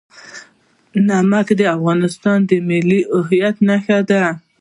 [1.07, 4.23] نمک د افغانستان د ملي هویت نښه ده.